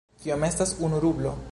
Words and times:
Kiom 0.23 0.45
estas 0.47 0.73
unu 0.89 1.05
rublo? 1.07 1.39